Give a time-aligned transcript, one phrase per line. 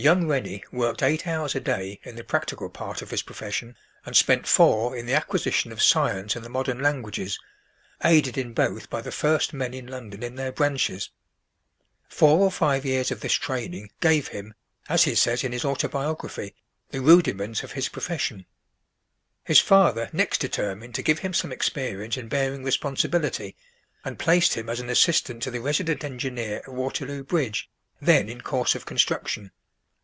[0.00, 3.76] Young Rennie worked eight hours a day in the practical part of his profession,
[4.06, 7.36] and spent four in the acquisition of science and the modern languages,
[8.04, 11.10] aided in both by the first men in London in their branches.
[12.08, 14.54] Four or five years of this training gave him,
[14.88, 16.54] as he says in his autobiography,
[16.90, 18.46] the "rudiments" of his profession.
[19.42, 23.56] His father next determined to give him some experience in bearing responsibility,
[24.04, 27.68] and placed him as an assistant to the resident engineer of Waterloo Bridge,
[28.00, 29.50] then in course of construction.